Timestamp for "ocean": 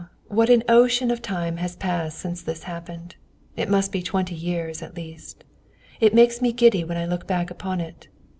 0.67-1.11